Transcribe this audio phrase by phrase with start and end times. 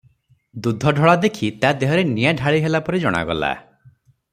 [0.67, 3.55] ଦୁଧ ଢଳା ଦେଖି ତା ଦେହରେ ନିଆଁ ଢାଳି ହେଲାପରି ଜଣାଗଲା।